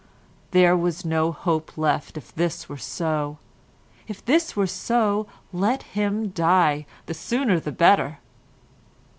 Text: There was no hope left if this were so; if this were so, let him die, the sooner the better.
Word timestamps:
There 0.49 0.75
was 0.75 1.05
no 1.05 1.31
hope 1.31 1.77
left 1.77 2.17
if 2.17 2.33
this 2.33 2.67
were 2.67 2.75
so; 2.79 3.37
if 4.07 4.25
this 4.25 4.55
were 4.55 4.65
so, 4.65 5.27
let 5.53 5.83
him 5.83 6.29
die, 6.29 6.87
the 7.05 7.13
sooner 7.13 7.59
the 7.59 7.71
better. 7.71 8.17